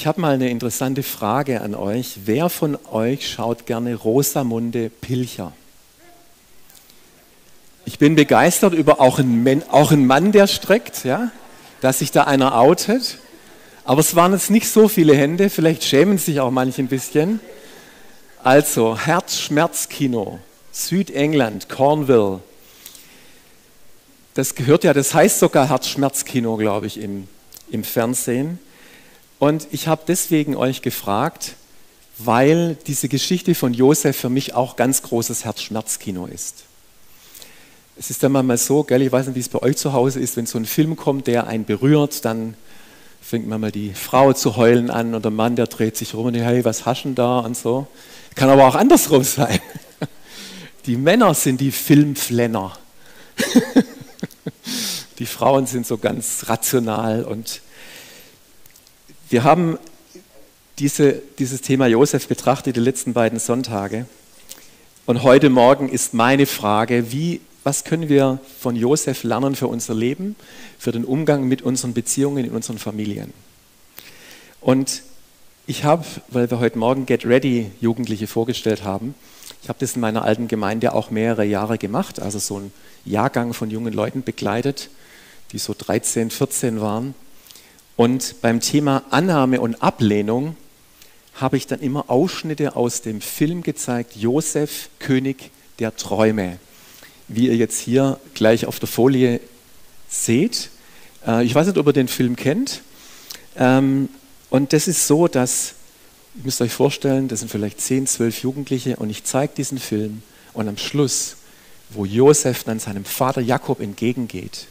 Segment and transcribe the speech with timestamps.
[0.00, 2.20] Ich habe mal eine interessante Frage an euch.
[2.24, 5.52] Wer von euch schaut gerne Rosamunde Pilcher?
[7.84, 11.32] Ich bin begeistert über auch einen, Mann, der streckt, ja,
[11.80, 13.18] dass sich da einer outet.
[13.84, 17.40] Aber es waren jetzt nicht so viele Hände, vielleicht schämen sich auch manche ein bisschen.
[18.44, 20.38] Also, Herzschmerzkino,
[20.70, 22.38] Südengland, Cornwall.
[24.34, 27.26] Das gehört ja, das heißt sogar Herzschmerzkino, glaube ich, im,
[27.72, 28.60] im Fernsehen.
[29.38, 31.54] Und ich habe deswegen euch gefragt,
[32.18, 36.64] weil diese Geschichte von Josef für mich auch ganz großes Herzschmerzkino ist.
[37.96, 40.20] Es ist dann manchmal so, gell, ich weiß nicht, wie es bei euch zu Hause
[40.20, 42.54] ist, wenn so ein Film kommt, der einen berührt, dann
[43.20, 46.34] fängt manchmal die Frau zu heulen an und der Mann, der dreht sich rum und
[46.34, 47.86] sagt, hey, was haschen da und so.
[48.34, 49.58] Kann aber auch andersrum sein.
[50.86, 52.78] Die Männer sind die Filmflenner.
[55.18, 57.60] Die Frauen sind so ganz rational und
[59.30, 59.78] wir haben
[60.78, 64.06] diese, dieses Thema Josef betrachtet die letzten beiden Sonntage.
[65.06, 69.94] Und heute Morgen ist meine Frage, wie, was können wir von Josef lernen für unser
[69.94, 70.36] Leben,
[70.78, 73.32] für den Umgang mit unseren Beziehungen in unseren Familien?
[74.60, 75.02] Und
[75.66, 79.14] ich habe, weil wir heute Morgen Get Ready Jugendliche vorgestellt haben,
[79.62, 82.72] ich habe das in meiner alten Gemeinde auch mehrere Jahre gemacht, also so einen
[83.04, 84.88] Jahrgang von jungen Leuten begleitet,
[85.52, 87.14] die so 13, 14 waren.
[87.98, 90.54] Und beim Thema Annahme und Ablehnung
[91.34, 96.60] habe ich dann immer Ausschnitte aus dem Film gezeigt, Josef, König der Träume,
[97.26, 99.40] wie ihr jetzt hier gleich auf der Folie
[100.08, 100.70] seht.
[101.26, 102.82] Äh, ich weiß nicht, ob ihr den Film kennt.
[103.56, 104.08] Ähm,
[104.48, 105.74] und das ist so, dass,
[106.36, 110.22] ihr müsst euch vorstellen, das sind vielleicht 10, 12 Jugendliche und ich zeige diesen Film
[110.52, 111.34] und am Schluss,
[111.90, 114.68] wo Josef dann seinem Vater Jakob entgegengeht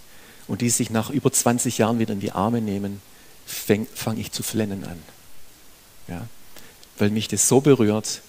[0.47, 3.02] und die sich nach über 20 Jahren wieder in die Arme nehmen,
[3.48, 5.00] fange ich zu flennen an.
[6.08, 6.28] Ja?
[6.98, 8.22] Weil mich das so berührt.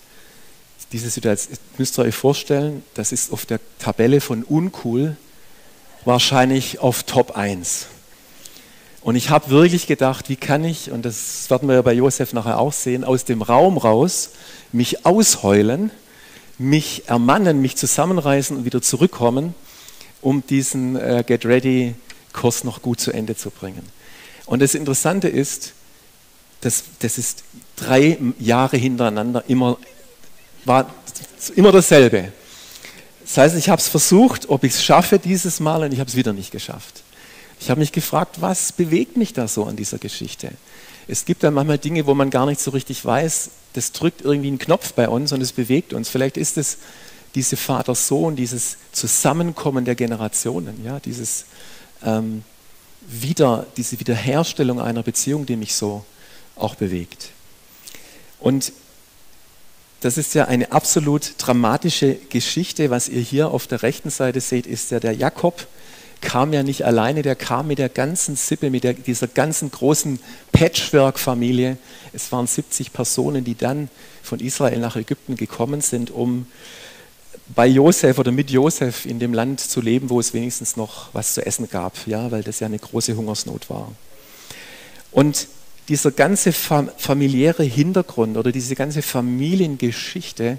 [0.92, 5.16] Diese Situation, müsst ihr euch vorstellen, das ist auf der Tabelle von uncool
[6.04, 7.86] wahrscheinlich auf Top 1.
[9.02, 12.32] Und ich habe wirklich gedacht, wie kann ich, und das werden wir ja bei Josef
[12.32, 14.30] nachher auch sehen, aus dem Raum raus
[14.72, 15.90] mich ausheulen,
[16.58, 19.54] mich ermannen, mich zusammenreißen und wieder zurückkommen,
[20.20, 21.94] um diesen äh, Get Ready
[22.32, 23.82] Kurs noch gut zu Ende zu bringen.
[24.48, 25.74] Und das Interessante ist,
[26.62, 27.44] dass das ist
[27.76, 29.78] drei Jahre hintereinander immer,
[30.64, 30.92] war
[31.54, 32.32] immer dasselbe.
[33.22, 36.08] Das heißt, ich habe es versucht, ob ich es schaffe dieses Mal und ich habe
[36.08, 37.02] es wieder nicht geschafft.
[37.60, 40.50] Ich habe mich gefragt, was bewegt mich da so an dieser Geschichte?
[41.08, 44.48] Es gibt dann manchmal Dinge, wo man gar nicht so richtig weiß, das drückt irgendwie
[44.48, 46.08] einen Knopf bei uns und es bewegt uns.
[46.08, 46.78] Vielleicht ist es
[47.34, 51.44] diese Vater-Sohn, dieses Zusammenkommen der Generationen, ja, dieses
[52.02, 52.44] ähm,
[53.08, 56.04] wieder, diese Wiederherstellung einer Beziehung, die mich so
[56.56, 57.30] auch bewegt.
[58.38, 58.72] Und
[60.00, 62.90] das ist ja eine absolut dramatische Geschichte.
[62.90, 65.66] Was ihr hier auf der rechten Seite seht, ist ja der Jakob
[66.20, 70.18] kam ja nicht alleine, der kam mit der ganzen Sippe, mit der, dieser ganzen großen
[70.52, 71.78] Patchwork-Familie.
[72.12, 73.88] Es waren 70 Personen, die dann
[74.22, 76.46] von Israel nach Ägypten gekommen sind, um
[77.54, 81.34] bei Josef oder mit Josef in dem Land zu leben, wo es wenigstens noch was
[81.34, 83.92] zu essen gab, ja, weil das ja eine große Hungersnot war.
[85.10, 85.48] Und
[85.88, 90.58] dieser ganze familiäre Hintergrund oder diese ganze Familiengeschichte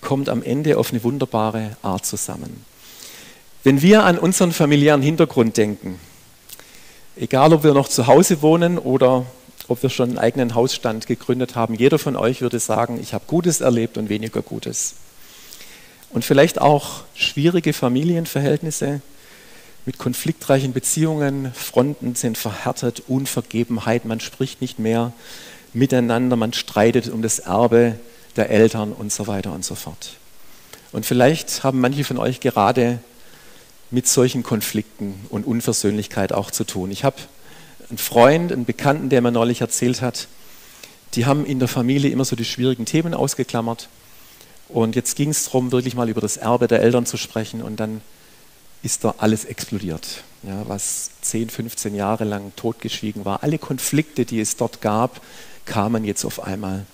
[0.00, 2.64] kommt am Ende auf eine wunderbare Art zusammen.
[3.64, 5.98] Wenn wir an unseren familiären Hintergrund denken,
[7.16, 9.26] egal ob wir noch zu Hause wohnen oder
[9.66, 13.24] ob wir schon einen eigenen Hausstand gegründet haben, jeder von euch würde sagen, ich habe
[13.26, 14.94] Gutes erlebt und weniger Gutes
[16.10, 19.00] und vielleicht auch schwierige Familienverhältnisse
[19.84, 25.12] mit konfliktreichen Beziehungen, Fronten sind verhärtet, Unvergebenheit, man spricht nicht mehr
[25.72, 27.98] miteinander, man streitet um das Erbe
[28.36, 30.16] der Eltern und so weiter und so fort.
[30.92, 33.00] Und vielleicht haben manche von euch gerade
[33.90, 36.90] mit solchen Konflikten und Unversöhnlichkeit auch zu tun.
[36.90, 37.16] Ich habe
[37.88, 40.28] einen Freund, einen Bekannten, der mir neulich erzählt hat,
[41.14, 43.88] die haben in der Familie immer so die schwierigen Themen ausgeklammert
[44.68, 47.80] und jetzt ging es darum, wirklich mal über das Erbe der Eltern zu sprechen und
[47.80, 48.00] dann
[48.82, 50.22] ist da alles explodiert.
[50.42, 53.42] Ja, was 10, 15 Jahre lang totgeschwiegen war.
[53.42, 55.20] Alle Konflikte, die es dort gab,
[55.64, 56.86] kamen jetzt auf einmal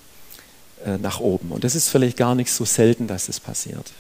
[0.84, 1.50] äh, nach oben.
[1.50, 3.92] Und das ist vielleicht gar nicht so selten, dass es passiert.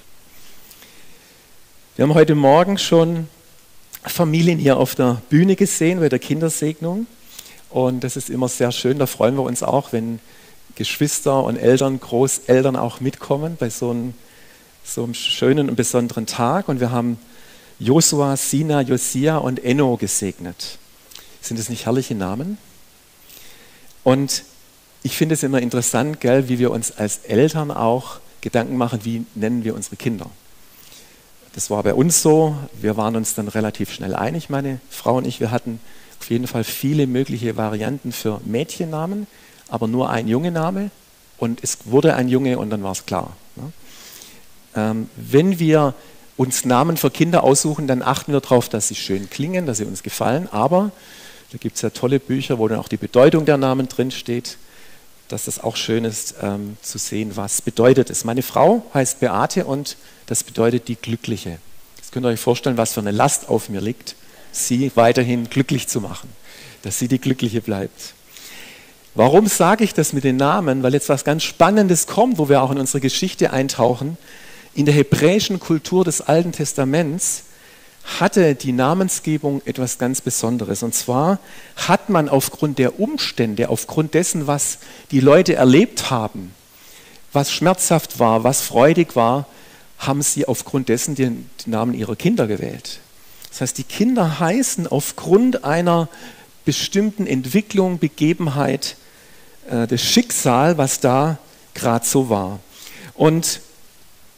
[1.96, 3.28] Wir haben heute Morgen schon
[4.02, 7.06] Familien hier auf der Bühne gesehen bei der Kindersegnung.
[7.70, 8.98] Und das ist immer sehr schön.
[8.98, 10.20] Da freuen wir uns auch, wenn
[10.74, 14.14] Geschwister und Eltern, Großeltern auch mitkommen bei so einem,
[14.84, 16.68] so einem schönen und besonderen Tag.
[16.68, 17.18] Und wir haben
[17.78, 20.78] Josua, Sina, Josia und Enno gesegnet.
[21.40, 22.58] Sind das nicht herrliche Namen?
[24.02, 24.44] Und
[25.02, 29.24] ich finde es immer interessant, gell, wie wir uns als Eltern auch Gedanken machen, wie
[29.34, 30.30] nennen wir unsere Kinder.
[31.54, 32.56] Das war bei uns so.
[32.80, 35.40] Wir waren uns dann relativ schnell einig, meine Frau und ich.
[35.40, 35.80] Wir hatten
[36.20, 39.26] auf jeden Fall viele mögliche Varianten für Mädchennamen,
[39.74, 40.92] aber nur ein Junge Name.
[41.36, 43.36] Und es wurde ein Junge und dann war es klar.
[43.56, 43.72] Ne?
[44.76, 45.94] Ähm, wenn wir
[46.36, 49.84] uns Namen für Kinder aussuchen, dann achten wir darauf, dass sie schön klingen, dass sie
[49.84, 50.48] uns gefallen.
[50.52, 50.92] Aber
[51.50, 54.58] da gibt es ja tolle Bücher, wo dann auch die Bedeutung der Namen drinsteht,
[55.26, 58.24] dass das auch schön ist ähm, zu sehen, was bedeutet es.
[58.24, 61.58] Meine Frau heißt Beate und das bedeutet die Glückliche.
[61.98, 64.14] Das könnt ihr euch vorstellen, was für eine Last auf mir liegt,
[64.52, 66.28] sie weiterhin glücklich zu machen,
[66.82, 68.14] dass sie die Glückliche bleibt.
[69.16, 70.82] Warum sage ich das mit den Namen?
[70.82, 74.18] Weil jetzt was ganz Spannendes kommt, wo wir auch in unsere Geschichte eintauchen.
[74.74, 77.44] In der hebräischen Kultur des Alten Testaments
[78.18, 80.82] hatte die Namensgebung etwas ganz Besonderes.
[80.82, 81.38] Und zwar
[81.76, 84.78] hat man aufgrund der Umstände, aufgrund dessen, was
[85.12, 86.52] die Leute erlebt haben,
[87.32, 89.46] was schmerzhaft war, was freudig war,
[89.98, 92.98] haben sie aufgrund dessen den, Namen ihrer Kinder gewählt.
[93.48, 96.08] Das heißt, die Kinder heißen aufgrund einer
[96.64, 98.96] bestimmten Entwicklung, Begebenheit,
[99.70, 101.38] äh, das Schicksal, was da
[101.74, 102.60] gerade so war.
[103.14, 103.60] Und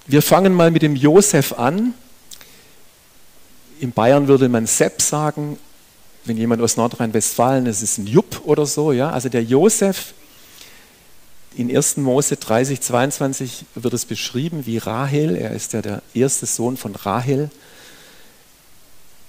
[0.06, 1.94] wir fangen mal mit dem Josef an.
[3.80, 5.58] In Bayern würde man Sepp sagen,
[6.24, 8.92] wenn jemand aus Nordrhein-Westfalen, das ist ein Jupp oder so.
[8.92, 9.10] Ja?
[9.10, 10.14] Also der Josef,
[11.56, 11.96] in 1.
[11.98, 15.36] Mose 30, 22 wird es beschrieben wie Rahel.
[15.36, 17.50] Er ist ja der erste Sohn von Rahel.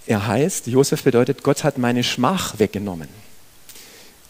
[0.06, 3.08] Er heißt, Josef bedeutet, Gott hat meine Schmach weggenommen.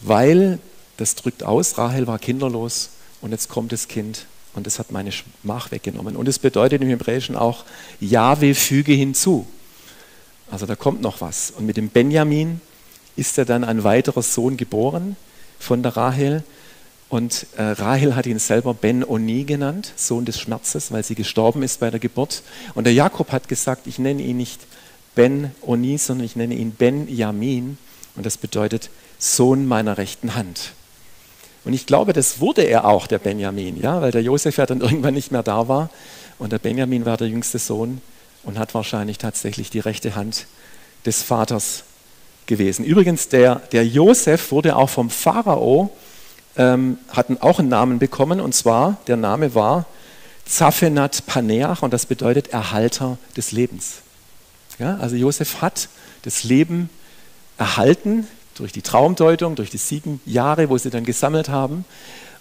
[0.01, 0.59] Weil,
[0.97, 2.89] das drückt aus, Rahel war kinderlos
[3.21, 6.15] und jetzt kommt das Kind und es hat meine Schmach weggenommen.
[6.15, 7.63] Und es bedeutet im Hebräischen auch,
[7.99, 9.45] Jahwe füge hinzu.
[10.49, 11.51] Also da kommt noch was.
[11.51, 12.61] Und mit dem Benjamin
[13.15, 15.15] ist er dann ein weiterer Sohn geboren
[15.59, 16.43] von der Rahel.
[17.09, 21.79] Und äh, Rahel hat ihn selber Ben-Oni genannt, Sohn des Schmerzes, weil sie gestorben ist
[21.79, 22.43] bei der Geburt.
[22.73, 24.61] Und der Jakob hat gesagt, ich nenne ihn nicht
[25.15, 27.77] Ben-Oni, sondern ich nenne ihn Ben-Yamin.
[28.15, 28.89] Und das bedeutet
[29.19, 30.73] Sohn meiner rechten Hand.
[31.67, 34.79] Und ich glaube, das wurde er auch, der Benjamin, ja, weil der Josef ja dann
[34.79, 35.89] irgendwann nicht mehr da war.
[36.39, 37.99] Und der Benjamin war der jüngste Sohn
[38.43, 40.47] und hat wahrscheinlich tatsächlich die rechte Hand
[41.05, 41.83] des Vaters
[42.45, 42.85] gewesen.
[42.85, 45.89] Übrigens, der, der Josef wurde auch vom Pharao,
[46.55, 49.87] ähm, hatten auch einen Namen bekommen, und zwar, der Name war
[50.45, 53.95] Zaphenat Paneach, und das bedeutet Erhalter des Lebens.
[54.79, 55.89] Ja, also Josef hat
[56.21, 56.89] das Leben
[57.57, 58.25] erhalten
[58.59, 61.85] durch die Traumdeutung, durch die sieben Jahre, wo sie dann gesammelt haben.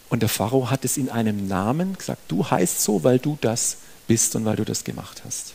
[0.08, 3.78] Und der Pharao hat es in einem Namen gesagt, du heißt so, weil du das
[4.06, 5.54] bist und weil du das gemacht hast.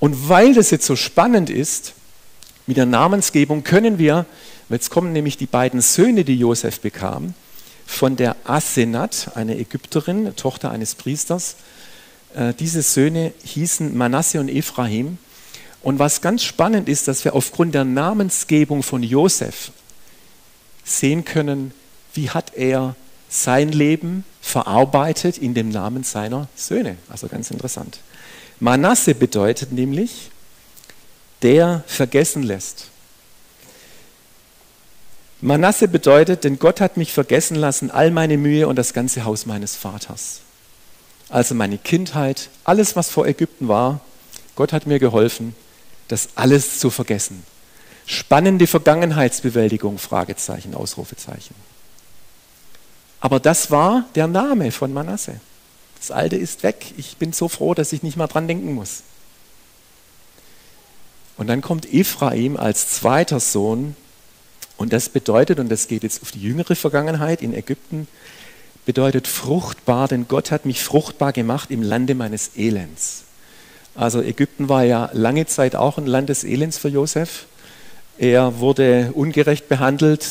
[0.00, 1.94] Und weil das jetzt so spannend ist,
[2.66, 4.26] mit der Namensgebung können wir,
[4.70, 7.34] jetzt kommen nämlich die beiden Söhne, die Josef bekam,
[7.86, 11.56] von der Asenat, eine Ägypterin, Tochter eines Priesters.
[12.34, 15.18] Äh, diese Söhne hießen Manasse und Ephraim.
[15.84, 19.70] Und was ganz spannend ist, dass wir aufgrund der Namensgebung von Josef
[20.82, 21.74] sehen können,
[22.14, 22.96] wie hat er
[23.28, 26.96] sein Leben verarbeitet in dem Namen seiner Söhne.
[27.10, 27.98] Also ganz interessant.
[28.60, 30.30] Manasse bedeutet nämlich,
[31.42, 32.86] der vergessen lässt.
[35.42, 39.44] Manasse bedeutet, denn Gott hat mich vergessen lassen, all meine Mühe und das ganze Haus
[39.44, 40.40] meines Vaters.
[41.28, 44.00] Also meine Kindheit, alles, was vor Ägypten war,
[44.56, 45.54] Gott hat mir geholfen
[46.08, 47.44] das alles zu vergessen.
[48.06, 51.54] Spannende Vergangenheitsbewältigung, Fragezeichen, Ausrufezeichen.
[53.20, 55.40] Aber das war der Name von Manasse.
[55.98, 56.92] Das Alte ist weg.
[56.98, 59.02] Ich bin so froh, dass ich nicht mal dran denken muss.
[61.38, 63.96] Und dann kommt Ephraim als zweiter Sohn.
[64.76, 68.08] Und das bedeutet, und das geht jetzt auf die jüngere Vergangenheit in Ägypten,
[68.84, 73.22] bedeutet fruchtbar, denn Gott hat mich fruchtbar gemacht im Lande meines Elends.
[73.94, 77.46] Also Ägypten war ja lange Zeit auch ein Land des Elends für Josef.
[78.18, 80.26] Er wurde ungerecht behandelt.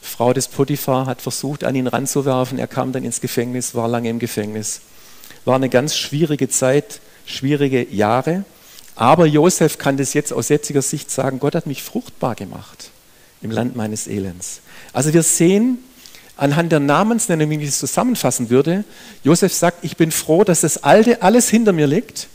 [0.00, 2.58] Frau des Potiphar hat versucht, an ihn ranzuwerfen.
[2.58, 4.80] Er kam dann ins Gefängnis, war lange im Gefängnis.
[5.44, 8.44] War eine ganz schwierige Zeit, schwierige Jahre.
[8.94, 12.90] Aber Josef kann das jetzt aus jetziger Sicht sagen, Gott hat mich fruchtbar gemacht
[13.42, 14.60] im Land meines Elends.
[14.92, 15.78] Also wir sehen
[16.36, 18.84] anhand der Namensnennung, wie ich es zusammenfassen würde,
[19.24, 22.28] Josef sagt, ich bin froh, dass das Alte alles hinter mir liegt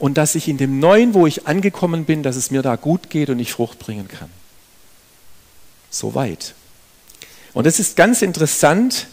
[0.00, 3.10] und dass ich in dem Neuen, wo ich angekommen bin, dass es mir da gut
[3.10, 4.30] geht und ich Frucht bringen kann.
[5.90, 6.54] So weit.
[7.52, 9.08] Und es ist ganz interessant,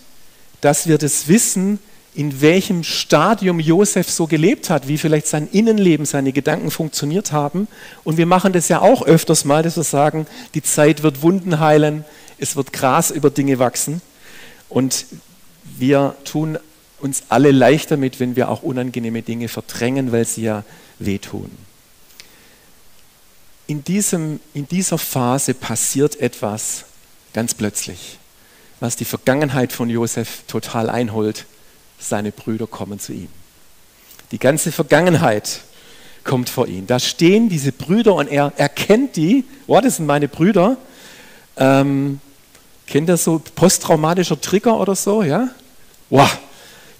[0.61, 1.79] dass wir das wissen,
[2.15, 7.67] in welchem Stadium Josef so gelebt hat, wie vielleicht sein Innenleben, seine Gedanken funktioniert haben.
[8.05, 11.59] Und wir machen das ja auch öfters mal, dass wir sagen, die Zeit wird Wunden
[11.59, 12.05] heilen,
[12.37, 14.01] es wird Gras über Dinge wachsen.
[14.69, 15.05] Und
[15.77, 16.57] wir tun
[16.99, 20.63] uns alle leicht damit, wenn wir auch unangenehme Dinge verdrängen, weil sie ja
[20.99, 21.51] wehtun.
[23.67, 26.85] In, diesem, in dieser Phase passiert etwas
[27.33, 28.17] ganz plötzlich,
[28.79, 31.45] was die Vergangenheit von Josef total einholt.
[31.99, 33.29] Seine Brüder kommen zu ihm.
[34.31, 35.61] Die ganze Vergangenheit
[36.23, 36.85] kommt vor ihn.
[36.87, 39.45] Da stehen diese Brüder und er erkennt die.
[39.65, 40.77] Oh, das sind meine Brüder.
[41.57, 42.19] Ähm,
[42.85, 45.23] kennt ihr so posttraumatischer Trigger oder so?
[45.23, 45.49] Ja?
[46.09, 46.29] Wow.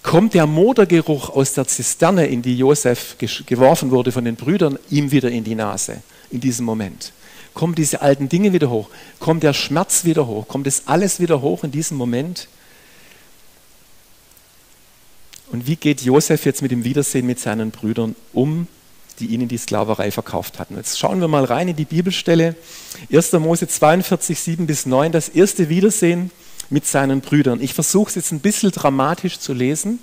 [0.08, 5.10] Kommt der Modergeruch aus der Zisterne, in die Josef geworfen wurde von den Brüdern, ihm
[5.10, 6.00] wieder in die Nase
[6.30, 7.12] in diesem Moment?
[7.52, 8.88] Kommen diese alten Dinge wieder hoch?
[9.18, 10.48] Kommt der Schmerz wieder hoch?
[10.48, 12.48] Kommt das alles wieder hoch in diesem Moment?
[15.52, 18.66] Und wie geht Josef jetzt mit dem Wiedersehen mit seinen Brüdern um,
[19.18, 20.76] die ihn in die Sklaverei verkauft hatten?
[20.76, 22.56] Jetzt schauen wir mal rein in die Bibelstelle.
[23.12, 23.32] 1.
[23.34, 26.30] Mose 42, 7 bis 9, das erste Wiedersehen
[26.70, 27.60] mit seinen Brüdern.
[27.60, 30.00] Ich versuche es jetzt ein bisschen dramatisch zu lesen.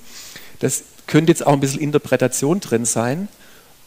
[0.60, 3.28] Das könnte jetzt auch ein bisschen Interpretation drin sein,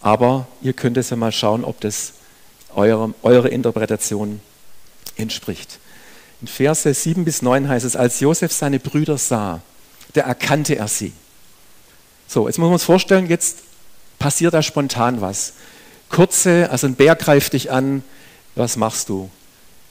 [0.01, 2.13] aber ihr könnt es ja mal schauen, ob das
[2.75, 4.41] eure, eure Interpretation
[5.17, 5.79] entspricht.
[6.41, 9.61] In Verse 7 bis 9 heißt es, als Josef seine Brüder sah,
[10.13, 11.13] da erkannte er sie.
[12.29, 13.59] So, jetzt muss man uns vorstellen, jetzt
[14.19, 15.55] passiert da spontan was.
[16.09, 18.05] Kurze, also ein Bär greift dich an,
[18.55, 19.31] was machst du?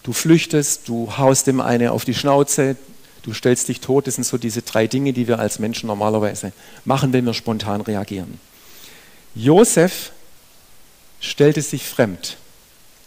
[0.07, 2.77] Du flüchtest, du haust dem eine auf die Schnauze,
[3.23, 4.07] du stellst dich tot.
[4.07, 6.53] Das sind so diese drei Dinge, die wir als Menschen normalerweise
[6.85, 8.39] machen, wenn wir spontan reagieren.
[9.35, 10.13] Josef
[11.19, 12.37] stellte sich fremd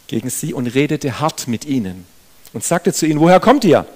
[0.05, 2.05] gegen sie und redete hart mit ihnen
[2.53, 3.87] und sagte zu ihnen, woher kommt ihr?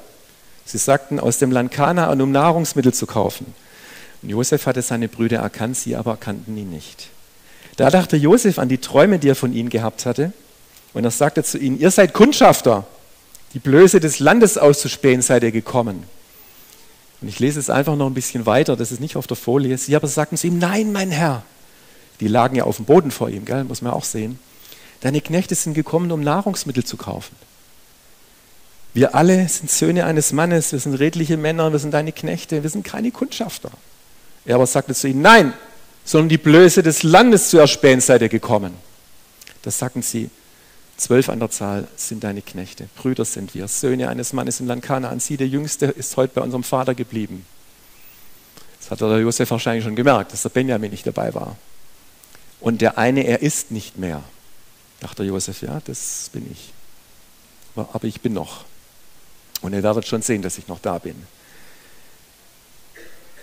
[0.66, 3.54] Sie sagten, aus dem Land Kanaan, um Nahrungsmittel zu kaufen.
[4.24, 7.10] Und Josef hatte seine Brüder erkannt, sie aber erkannten ihn nicht.
[7.78, 10.34] Da dachte Josef an die Träume, die er von ihnen gehabt hatte.
[10.96, 12.88] Und er sagte zu ihnen, ihr seid Kundschafter,
[13.54, 16.04] die Blöße des Landes auszuspähen seid ihr gekommen.
[17.22, 19.78] Und ich lese es einfach noch ein bisschen weiter, das ist nicht auf der Folie.
[19.78, 21.44] Sie aber sagten zu ihm, nein, mein Herr.
[22.20, 23.64] Die lagen ja auf dem Boden vor ihm, gell?
[23.64, 24.40] muss man auch sehen.
[25.02, 27.36] Deine Knechte sind gekommen, um Nahrungsmittel zu kaufen.
[28.94, 32.70] Wir alle sind Söhne eines Mannes, wir sind redliche Männer, wir sind deine Knechte, wir
[32.70, 33.70] sind keine Kundschafter.
[34.46, 35.54] Er aber sagte zu ihnen, nein,
[36.06, 38.74] sondern die Blöße des Landes zu erspähen seid ihr gekommen.
[39.64, 40.30] Das sagten sie,
[40.98, 44.84] zwölf an der Zahl sind deine Knechte, Brüder sind wir, Söhne eines Mannes im Land
[44.84, 45.20] Kanaan.
[45.20, 47.46] Sie, der Jüngste, ist heute bei unserem Vater geblieben.
[48.80, 51.56] Das hat der Josef wahrscheinlich schon gemerkt, dass der Benjamin nicht dabei war.
[52.60, 54.24] Und der eine, er ist nicht mehr.
[55.00, 56.72] Dachte Josef, ja, das bin ich.
[57.76, 58.64] Aber ich bin noch.
[59.62, 61.16] Und ihr werdet schon sehen, dass ich noch da bin.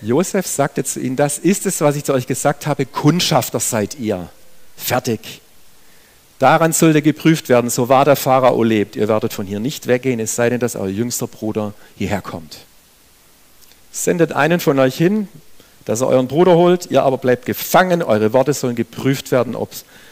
[0.00, 3.98] Josef sagte zu ihnen, das ist es, was ich zu euch gesagt habe, Kundschafter seid
[3.98, 4.28] ihr.
[4.76, 5.40] Fertig.
[6.42, 8.96] Daran sollte geprüft werden, so wahr der Pharao lebt.
[8.96, 12.58] Ihr werdet von hier nicht weggehen, es sei denn, dass euer jüngster Bruder hierher kommt.
[13.92, 15.28] Sendet einen von euch hin,
[15.84, 19.70] dass er euren Bruder holt, ihr aber bleibt gefangen, eure Worte sollen geprüft werden, ob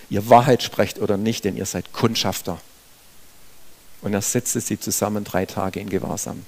[0.09, 2.61] ihr Wahrheit sprecht oder nicht, denn ihr seid Kundschafter.
[4.01, 6.45] Und er setzte sie zusammen drei Tage in Gewahrsam.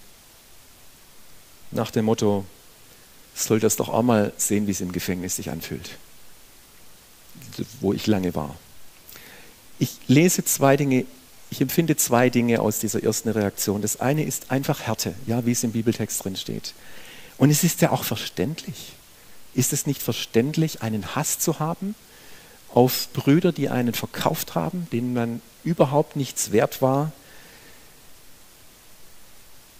[1.72, 2.44] Nach dem Motto,
[3.34, 5.90] soll das doch auch mal sehen, wie es im Gefängnis sich anfühlt,
[7.80, 8.54] wo ich lange war.
[9.82, 11.06] Ich lese zwei Dinge,
[11.50, 13.82] ich empfinde zwei Dinge aus dieser ersten Reaktion.
[13.82, 16.72] Das eine ist einfach Härte, ja, wie es im Bibeltext drin steht.
[17.36, 18.92] Und es ist ja auch verständlich.
[19.54, 21.96] Ist es nicht verständlich, einen Hass zu haben
[22.72, 27.10] auf Brüder, die einen verkauft haben, denen man überhaupt nichts wert war?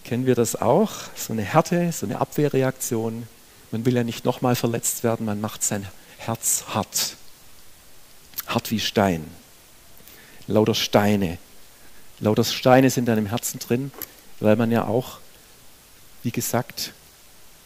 [0.03, 0.91] Kennen wir das auch?
[1.15, 3.25] So eine Härte, so eine Abwehrreaktion.
[3.71, 7.15] Man will ja nicht nochmal verletzt werden, man macht sein Herz hart.
[8.47, 9.42] Hart wie Stein.
[10.47, 11.37] Lauter Steine.
[12.19, 13.91] Lauter Steine sind dann im Herzen drin,
[14.39, 15.19] weil man ja auch,
[16.23, 16.93] wie gesagt,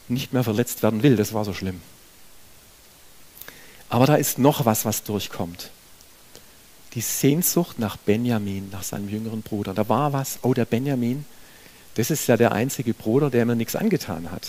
[0.07, 1.15] nicht mehr verletzt werden will.
[1.15, 1.81] Das war so schlimm.
[3.89, 5.72] Aber da ist noch was, was durchkommt.
[6.93, 9.74] Die Sehnsucht nach Benjamin, nach seinem jüngeren Bruder.
[9.74, 11.25] Da war was, oh, der Benjamin,
[11.96, 14.48] das ist ja der einzige Bruder, der mir nichts angetan hat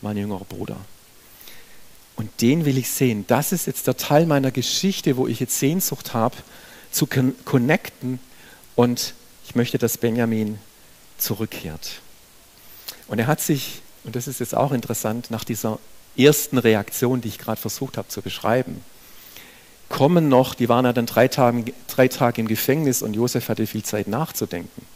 [0.00, 0.76] mein jüngerer Bruder.
[2.16, 3.24] Und den will ich sehen.
[3.26, 6.36] Das ist jetzt der Teil meiner Geschichte, wo ich jetzt Sehnsucht habe,
[6.96, 7.06] zu
[7.44, 8.18] connecten.
[8.74, 9.14] Und
[9.46, 10.58] ich möchte, dass Benjamin
[11.18, 12.00] zurückkehrt.
[13.08, 15.78] Und er hat sich, und das ist jetzt auch interessant, nach dieser
[16.16, 18.82] ersten Reaktion, die ich gerade versucht habe zu beschreiben,
[19.88, 23.66] kommen noch, die waren ja dann drei Tage, drei Tage im Gefängnis und Josef hatte
[23.66, 24.86] viel Zeit nachzudenken.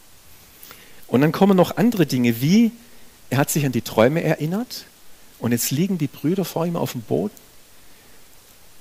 [1.06, 2.72] Und dann kommen noch andere Dinge, wie
[3.28, 4.86] er hat sich an die Träume erinnert,
[5.38, 7.34] und jetzt liegen die Brüder vor ihm auf dem Boden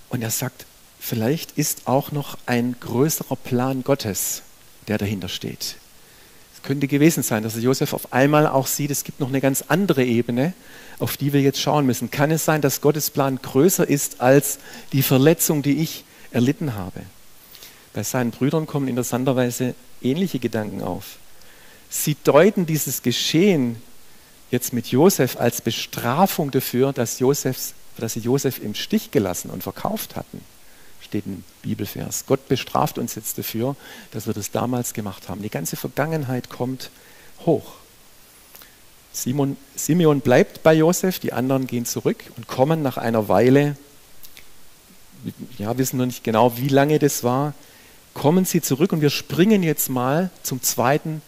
[0.10, 0.66] und er sagt,
[1.00, 4.44] vielleicht ist auch noch ein größerer Plan Gottes,
[4.88, 5.78] der dahinter steht.
[6.62, 10.04] könnte gewesen sein, dass Josef auf einmal auch sieht, es gibt noch eine ganz andere
[10.04, 10.54] Ebene,
[11.00, 12.12] auf die wir jetzt schauen müssen.
[12.12, 14.60] Kann es sein, dass Gottes Plan größer ist als
[14.92, 17.02] die Verletzung, die ich erlitten habe?
[17.94, 21.18] Bei seinen Brüdern kommen interessanterweise ähnliche Gedanken auf.
[21.90, 23.82] Sie deuten dieses Geschehen
[24.52, 29.64] jetzt mit Josef als Bestrafung dafür, dass, Josefs, dass sie Josef im Stich gelassen und
[29.64, 30.42] verkauft hatten.
[31.10, 32.26] Steht im Bibelvers.
[32.28, 33.76] Gott bestraft uns jetzt dafür,
[34.12, 35.42] dass wir das damals gemacht haben.
[35.42, 36.92] Die ganze Vergangenheit kommt
[37.46, 37.74] hoch.
[39.12, 43.76] Simon, Simeon bleibt bei Josef, die anderen gehen zurück und kommen nach einer Weile,
[45.58, 47.56] ja, wissen noch nicht genau, wie lange das war,
[48.14, 51.24] kommen sie zurück und wir springen jetzt mal zum zweiten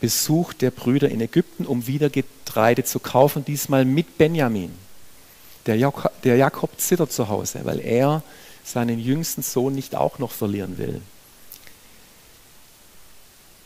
[0.00, 4.85] Besuch der Brüder in Ägypten, um wieder Getreide zu kaufen, diesmal mit Benjamin.
[5.66, 8.22] Der Jakob, der Jakob zittert zu Hause, weil er
[8.64, 11.00] seinen jüngsten Sohn nicht auch noch verlieren will.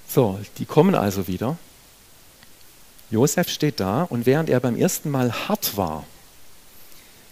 [0.08, 1.56] So, die kommen also wieder.
[3.10, 6.04] Josef steht da und während er beim ersten Mal hart war,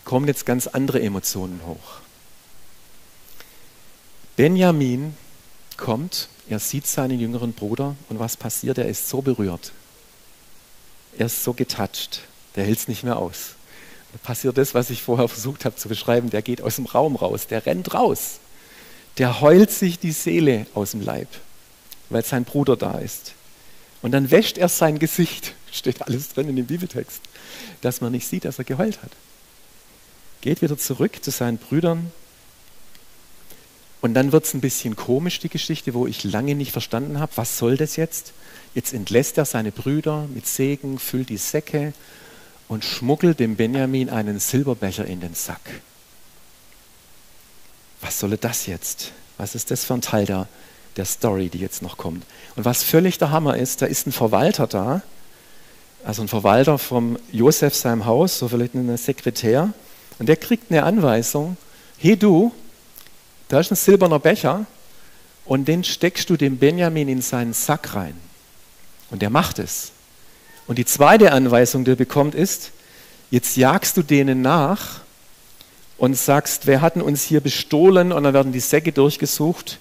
[0.05, 2.01] kommen jetzt ganz andere Emotionen hoch.
[4.37, 5.15] Benjamin
[5.77, 8.79] kommt, er sieht seinen jüngeren Bruder und was passiert?
[8.79, 9.73] Er ist so berührt.
[11.19, 12.21] Er ist so getatscht.
[12.55, 13.55] Der hält es nicht mehr aus.
[14.23, 16.31] Passiert das, was ich vorher versucht habe zu beschreiben.
[16.31, 18.39] Der geht aus dem Raum raus, der rennt raus.
[19.19, 21.29] Der heult sich die Seele aus dem Leib,
[22.09, 23.35] weil sein Bruder da ist.
[24.01, 27.21] Und dann wäscht er sein Gesicht, steht alles drin in dem Bibeltext,
[27.81, 29.11] dass man nicht sieht, dass er geheult hat.
[30.41, 32.13] Geht wieder zurück zu seinen Brüdern
[34.01, 37.33] und dann wird es ein bisschen komisch, die Geschichte, wo ich lange nicht verstanden habe,
[37.35, 38.33] was soll das jetzt?
[38.75, 41.93] Jetzt entlässt er seine Brüder mit Segen, füllt die Säcke
[42.69, 45.61] und schmuggelt dem Benjamin einen Silberbecher in den Sack.
[48.01, 49.13] Was soll das jetzt?
[49.39, 50.47] Was ist das für ein Teil der,
[50.97, 52.25] der Story, die jetzt noch kommt?
[52.57, 55.03] Und was völlig der Hammer ist, da ist ein Verwalter da,
[56.05, 59.73] also ein Verwalter vom Josef seinem Haus, so vielleicht ein Sekretär,
[60.19, 61.57] und der kriegt eine Anweisung,
[61.97, 62.53] hey du,
[63.49, 64.67] da ist ein silberner Becher
[65.45, 68.15] und den steckst du dem Benjamin in seinen Sack rein.
[69.11, 69.93] Und der macht es.
[70.69, 72.71] Und die zweite Anweisung, die er bekommt, ist,
[73.31, 75.01] jetzt jagst du denen nach
[75.97, 78.13] und sagst, wer hatten uns hier bestohlen?
[78.13, 79.79] Und dann werden die Säcke durchgesucht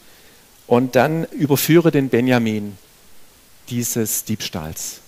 [0.66, 2.78] und dann überführe den Benjamin
[3.70, 5.02] dieses Diebstahls.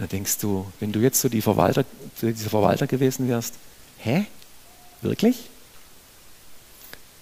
[0.00, 1.84] Da denkst du, wenn du jetzt so die Verwalter,
[2.20, 3.54] dieser Verwalter gewesen wärst,
[3.98, 4.26] hä?
[5.00, 5.48] Wirklich?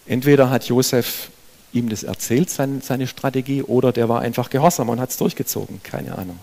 [0.06, 1.28] Entweder hat Josef
[1.72, 5.82] ihm das erzählt, seine Strategie, oder der war einfach gehorsam und hat es durchgezogen.
[5.82, 6.38] Keine Ahnung.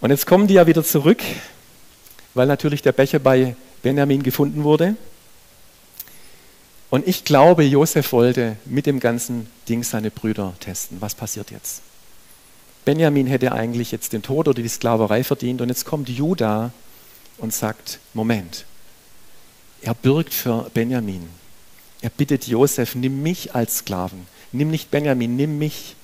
[0.00, 1.22] Und jetzt kommen die ja wieder zurück,
[2.34, 4.96] weil natürlich der Becher bei Benjamin gefunden wurde.
[6.90, 11.00] Und ich glaube, Josef wollte mit dem ganzen Ding seine Brüder testen.
[11.00, 11.82] Was passiert jetzt?
[12.84, 16.72] Benjamin hätte eigentlich jetzt den Tod oder die Sklaverei verdient und jetzt kommt Judah
[17.38, 18.64] und sagt, Moment,
[19.82, 21.28] er bürgt für Benjamin.
[22.00, 24.26] Er bittet Josef, nimm mich als Sklaven.
[24.52, 25.96] Nimm nicht Benjamin, nimm mich.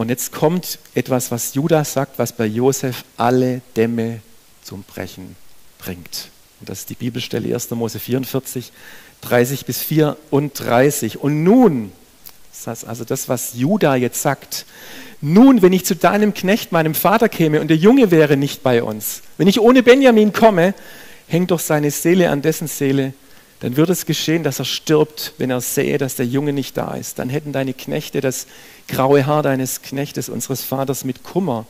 [0.00, 4.22] Und jetzt kommt etwas, was Judas sagt, was bei Josef alle Dämme
[4.62, 5.36] zum Brechen
[5.78, 6.30] bringt.
[6.58, 7.70] Und das ist die Bibelstelle 1.
[7.72, 8.72] Mose 44,
[9.20, 11.18] 30 bis 34.
[11.18, 11.92] Und nun,
[12.50, 14.64] das heißt also das, was Judah jetzt sagt,
[15.20, 18.82] nun, wenn ich zu deinem Knecht, meinem Vater käme und der Junge wäre nicht bei
[18.82, 20.72] uns, wenn ich ohne Benjamin komme,
[21.28, 23.12] hängt doch seine Seele an dessen Seele
[23.60, 26.94] dann würde es geschehen, dass er stirbt, wenn er sähe, dass der Junge nicht da
[26.94, 27.18] ist.
[27.18, 28.46] Dann hätten deine Knechte das
[28.88, 31.66] graue Haar deines Knechtes, unseres Vaters, mit Kummer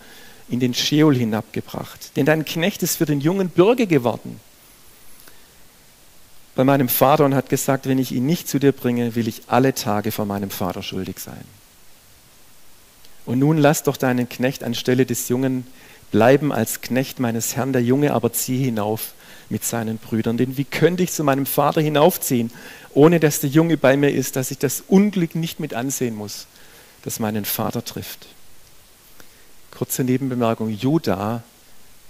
[0.48, 2.16] in den Scheol hinabgebracht.
[2.16, 4.40] Denn dein Knecht ist für den Jungen Bürger geworden
[6.54, 9.42] bei meinem Vater und hat gesagt, wenn ich ihn nicht zu dir bringe, will ich
[9.46, 11.44] alle Tage vor meinem Vater schuldig sein.
[13.24, 15.66] Und nun lass doch deinen Knecht anstelle des Jungen
[16.10, 19.12] bleiben als Knecht meines Herrn, der Junge aber zieh hinauf
[19.50, 20.36] mit seinen Brüdern.
[20.36, 22.50] Denn wie könnte ich zu meinem Vater hinaufziehen,
[22.94, 26.46] ohne dass der Junge bei mir ist, dass ich das Unglück nicht mit ansehen muss,
[27.02, 28.28] das meinen Vater trifft.
[29.70, 31.42] Kurze Nebenbemerkung, Juda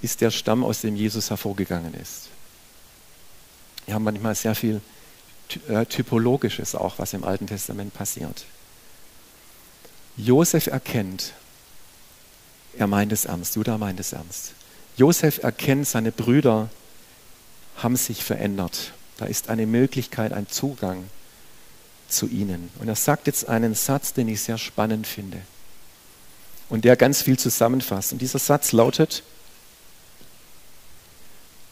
[0.03, 2.29] ist der Stamm, aus dem Jesus hervorgegangen ist.
[3.87, 4.81] Wir haben manchmal sehr viel
[5.69, 8.45] äh, Typologisches auch, was im Alten Testament passiert.
[10.17, 11.33] Josef erkennt,
[12.77, 14.53] er meint es ernst, Judah meint es ernst.
[14.97, 16.69] Josef erkennt, seine Brüder
[17.83, 18.93] haben sich verändert.
[19.19, 21.05] Da ist eine Möglichkeit, ein Zugang
[22.09, 22.71] zu ihnen.
[22.81, 25.39] Und er sagt jetzt einen Satz, den ich sehr spannend finde
[26.71, 28.13] und der ganz viel zusammenfasst.
[28.13, 29.23] Und dieser Satz lautet,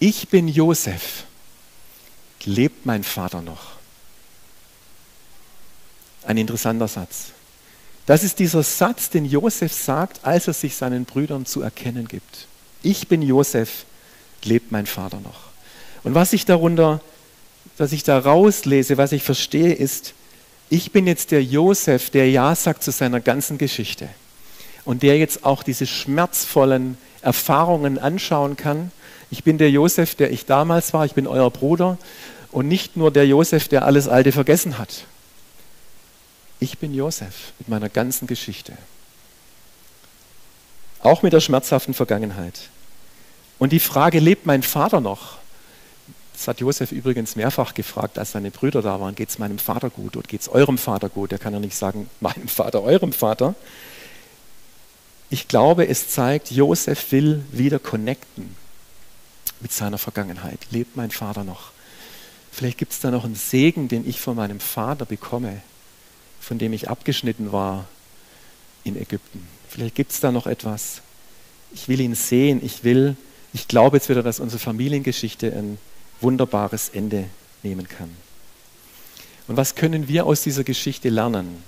[0.00, 1.24] ich bin Josef,
[2.44, 3.78] lebt mein Vater noch?
[6.24, 7.28] Ein interessanter Satz.
[8.06, 12.46] Das ist dieser Satz, den Josef sagt, als er sich seinen Brüdern zu erkennen gibt.
[12.82, 13.84] Ich bin Josef,
[14.44, 15.47] lebt mein Vater noch.
[16.02, 17.00] Und was ich darunter,
[17.76, 20.14] was ich da rauslese, was ich verstehe, ist,
[20.70, 24.08] ich bin jetzt der Josef, der Ja sagt zu seiner ganzen Geschichte
[24.84, 28.90] und der jetzt auch diese schmerzvollen Erfahrungen anschauen kann.
[29.30, 31.98] Ich bin der Josef, der ich damals war, ich bin euer Bruder
[32.52, 35.04] und nicht nur der Josef, der alles Alte vergessen hat.
[36.60, 38.72] Ich bin Josef mit meiner ganzen Geschichte.
[41.00, 42.68] Auch mit der schmerzhaften Vergangenheit.
[43.58, 45.38] Und die Frage, lebt mein Vater noch?
[46.38, 49.16] Das hat Josef übrigens mehrfach gefragt, als seine Brüder da waren.
[49.16, 51.32] Geht es meinem Vater gut oder geht es eurem Vater gut?
[51.32, 53.56] Er kann ja nicht sagen, meinem Vater, eurem Vater.
[55.30, 58.54] Ich glaube, es zeigt, Josef will wieder connecten
[59.58, 60.60] mit seiner Vergangenheit.
[60.70, 61.72] Lebt mein Vater noch?
[62.52, 65.60] Vielleicht gibt es da noch einen Segen, den ich von meinem Vater bekomme,
[66.40, 67.86] von dem ich abgeschnitten war
[68.84, 69.44] in Ägypten.
[69.68, 71.02] Vielleicht gibt es da noch etwas.
[71.74, 72.64] Ich will ihn sehen.
[72.64, 73.16] Ich will,
[73.52, 75.78] ich glaube jetzt wieder, dass unsere Familiengeschichte ein
[76.20, 77.24] wunderbares Ende
[77.62, 78.10] nehmen kann.
[79.46, 81.62] Und was können wir aus dieser Geschichte lernen,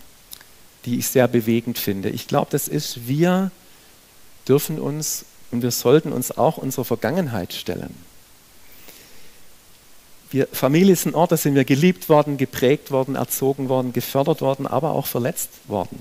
[0.84, 2.10] die ich sehr bewegend finde?
[2.10, 3.50] Ich glaube, das ist, wir
[4.46, 7.94] dürfen uns und wir sollten uns auch unserer Vergangenheit stellen.
[10.30, 14.40] Wir, Familie ist ein Ort, da sind wir geliebt worden, geprägt worden, erzogen worden, gefördert
[14.40, 16.00] worden, aber auch verletzt worden.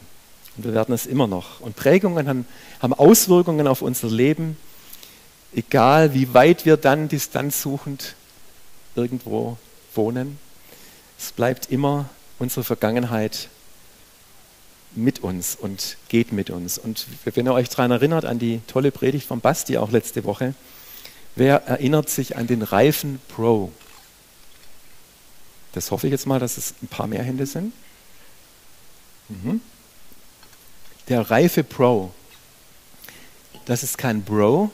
[0.56, 1.62] Und wir werden es immer noch.
[1.62, 2.46] Und Prägungen haben,
[2.80, 4.58] haben Auswirkungen auf unser Leben,
[5.56, 8.16] egal wie weit wir dann distanzsuchend
[9.00, 9.58] irgendwo
[9.96, 10.38] wohnen.
[11.18, 13.50] Es bleibt immer unsere Vergangenheit
[14.96, 16.78] mit uns und geht mit uns.
[16.78, 20.54] Und wenn ihr euch daran erinnert, an die tolle Predigt von Basti auch letzte Woche,
[21.36, 23.72] wer erinnert sich an den Reifen Pro?
[25.74, 27.74] Das hoffe ich jetzt mal, dass es ein paar mehr Hände sind.
[29.30, 29.62] Mhm.
[31.08, 32.12] Der Reife Pro.
[33.66, 34.72] Das ist kein Bro,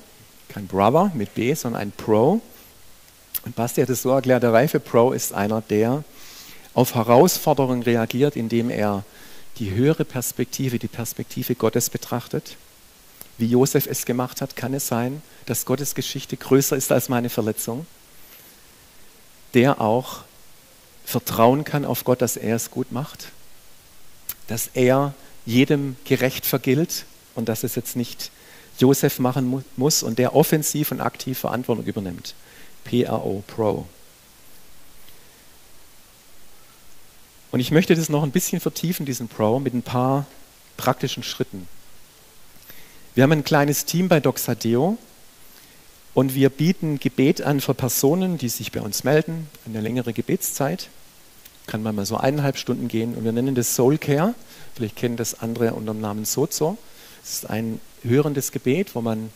[0.48, 2.42] kein Brother mit B, sondern ein Pro.
[3.46, 6.04] Und Basti hat es so erklärt, der Reife Pro ist einer, der
[6.74, 9.04] auf Herausforderungen reagiert, indem er
[9.60, 12.58] die höhere Perspektive, die Perspektive Gottes betrachtet.
[13.38, 17.30] Wie Josef es gemacht hat, kann es sein, dass Gottes Geschichte größer ist als meine
[17.30, 17.86] Verletzung.
[19.54, 20.24] Der auch
[21.06, 23.30] vertrauen kann auf Gott, dass er es gut macht,
[24.48, 25.14] dass er
[25.46, 27.06] jedem gerecht vergilt
[27.36, 28.32] und dass es jetzt nicht
[28.80, 32.34] Josef machen mu muss und der offensiv und aktiv Verantwortung übernimmt.
[32.86, 33.86] PRO, Pro.
[37.52, 40.26] Und ich möchte das noch ein bisschen vertiefen, diesen Pro, mit ein paar
[40.78, 41.68] praktischen Schritten.
[43.14, 44.98] Wir haben ein kleines Team bei Doxadeo
[46.14, 50.90] und wir bieten Gebet an für Personen, die sich bei uns melden, eine längere Gebetszeit.
[51.66, 54.36] Kann man mal so eineinhalb Stunden gehen und wir nennen das Soul Care.
[54.76, 56.78] Vielleicht kennen das andere unter dem Namen Sozo.
[57.24, 59.32] Es ist ein hörendes Gebet, wo man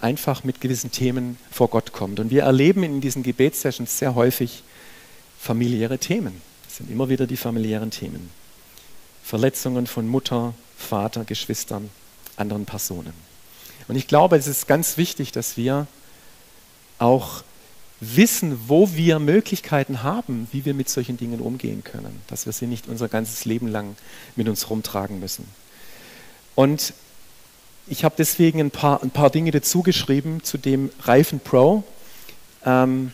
[0.00, 2.20] einfach mit gewissen Themen vor Gott kommt.
[2.20, 4.62] Und wir erleben in diesen Gebetssessions sehr häufig
[5.38, 6.40] familiäre Themen.
[6.68, 8.30] Es sind immer wieder die familiären Themen.
[9.22, 11.90] Verletzungen von Mutter, Vater, Geschwistern,
[12.36, 13.12] anderen Personen.
[13.88, 15.86] Und ich glaube, es ist ganz wichtig, dass wir
[16.98, 17.42] auch
[18.00, 22.66] wissen, wo wir Möglichkeiten haben, wie wir mit solchen Dingen umgehen können, dass wir sie
[22.66, 23.96] nicht unser ganzes Leben lang
[24.36, 25.46] mit uns rumtragen müssen.
[26.54, 26.94] Und
[27.90, 31.82] ich habe deswegen ein paar, ein paar Dinge dazu geschrieben zu dem Reifen Pro,
[32.64, 33.12] ähm,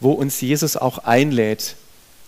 [0.00, 1.76] wo uns Jesus auch einlädt,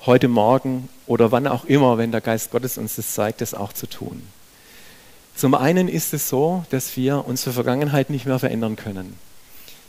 [0.07, 3.73] heute Morgen oder wann auch immer, wenn der Geist Gottes uns das zeigt, das auch
[3.73, 4.23] zu tun.
[5.35, 9.19] Zum einen ist es so, dass wir unsere Vergangenheit nicht mehr verändern können.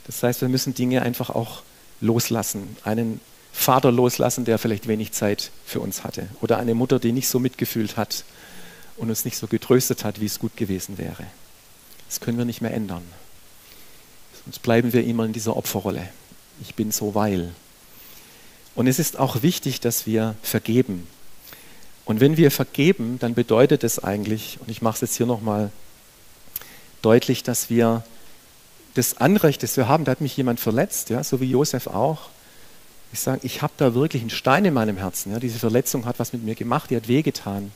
[0.06, 1.62] Das heißt, wir müssen Dinge einfach auch
[2.00, 2.76] loslassen.
[2.82, 3.20] Einen
[3.52, 6.26] Vater loslassen, der vielleicht wenig Zeit für uns hatte.
[6.40, 8.24] Oder eine Mutter, die nicht so mitgefühlt hat
[8.96, 11.24] und uns nicht so getröstet hat, wie es gut gewesen wäre.
[12.10, 13.02] Das können wir nicht mehr ändern.
[14.44, 16.08] Sonst bleiben wir immer in dieser Opferrolle.
[16.60, 17.52] Ich bin so weil.
[18.74, 21.06] Und es ist auch wichtig, dass wir vergeben.
[22.04, 25.70] Und wenn wir vergeben, dann bedeutet es eigentlich, und ich mache es jetzt hier nochmal
[27.00, 28.02] deutlich, dass wir
[28.94, 32.30] das Anrecht, das wir haben, da hat mich jemand verletzt, ja, so wie Josef auch.
[33.12, 35.30] Ich sage, ich habe da wirklich einen Stein in meinem Herzen.
[35.30, 37.70] Ja, diese Verletzung hat was mit mir gemacht, die hat wehgetan.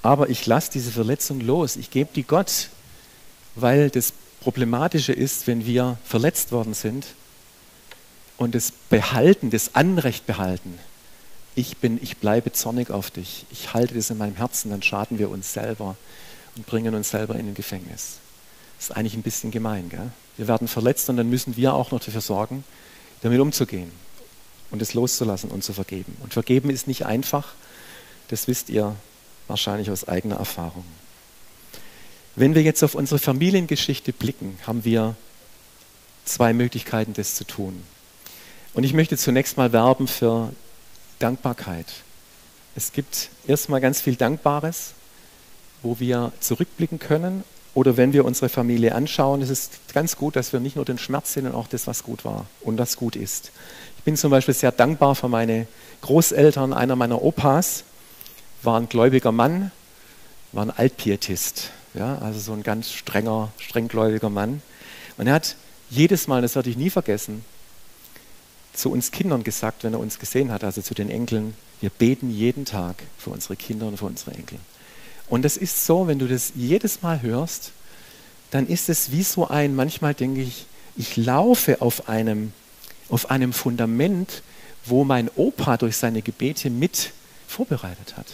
[0.00, 1.74] Aber ich lasse diese Verletzung los.
[1.74, 2.68] Ich gebe die Gott,
[3.54, 7.06] weil das Problematische ist, wenn wir verletzt worden sind
[8.36, 10.78] und das Behalten, das Anrecht behalten.
[11.54, 13.46] Ich bin, ich bleibe zornig auf dich.
[13.50, 15.96] Ich halte das in meinem Herzen, dann schaden wir uns selber
[16.56, 18.18] und bringen uns selber in ein Gefängnis.
[18.78, 19.88] Das ist eigentlich ein bisschen gemein.
[19.90, 20.10] Gell?
[20.36, 22.64] Wir werden verletzt und dann müssen wir auch noch dafür sorgen,
[23.20, 23.92] damit umzugehen
[24.70, 26.16] und es loszulassen und zu vergeben.
[26.20, 27.54] Und vergeben ist nicht einfach,
[28.28, 28.96] das wisst ihr
[29.46, 30.84] wahrscheinlich aus eigener Erfahrung.
[32.34, 35.16] Wenn wir jetzt auf unsere Familiengeschichte blicken, haben wir
[36.24, 37.82] zwei Möglichkeiten, das zu tun.
[38.72, 40.50] Und ich möchte zunächst mal werben für
[41.18, 41.86] Dankbarkeit.
[42.74, 44.94] Es gibt erstmal ganz viel Dankbares,
[45.82, 47.44] wo wir zurückblicken können.
[47.74, 50.98] Oder wenn wir unsere Familie anschauen, ist es ganz gut, dass wir nicht nur den
[50.98, 53.50] Schmerz sehen, sondern auch das, was gut war und was gut ist.
[53.98, 55.66] Ich bin zum Beispiel sehr dankbar für meine
[56.00, 56.72] Großeltern.
[56.72, 57.84] Einer meiner Opas
[58.62, 59.70] war ein gläubiger Mann,
[60.52, 64.62] war ein Altpietist, ja, also so ein ganz strenger, strenggläubiger Mann.
[65.16, 65.56] Und er hat
[65.90, 67.44] jedes Mal, das werde ich nie vergessen,
[68.72, 72.30] zu uns Kindern gesagt, wenn er uns gesehen hat, also zu den Enkeln, wir beten
[72.30, 74.58] jeden Tag für unsere Kinder und für unsere Enkel.
[75.28, 77.72] Und das ist so, wenn du das jedes Mal hörst,
[78.50, 82.52] dann ist es wie so ein, manchmal denke ich, ich laufe auf einem,
[83.08, 84.42] auf einem Fundament,
[84.84, 87.12] wo mein Opa durch seine Gebete mit
[87.48, 88.26] vorbereitet hat.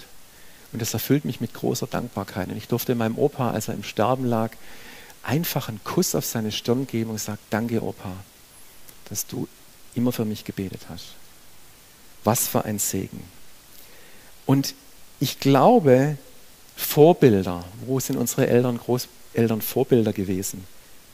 [0.73, 2.49] Und das erfüllt mich mit großer Dankbarkeit.
[2.49, 4.51] Und ich durfte meinem Opa, als er im Sterben lag,
[5.23, 8.13] einfach einen Kuss auf seine Stirn geben und sagen, danke Opa,
[9.09, 9.49] dass du
[9.95, 11.15] immer für mich gebetet hast.
[12.25, 13.23] Was für ein Segen.
[14.47, 14.75] Und
[15.21, 16.17] ich glaube,
[16.77, 20.65] Vorbilder, wo sind unsere Eltern, Großeltern Vorbilder gewesen?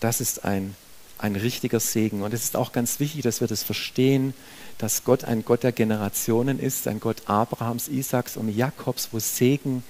[0.01, 0.77] Das ist ein,
[1.25, 2.23] ein richtiger Segen.
[2.23, 4.35] Und es ist auch ganz wichtig, dass wir das verstehen,
[4.77, 9.83] dass Gott ein Gott der Generationen ist, ein Gott Abrahams, Isaaks und Jakobs, wo Segen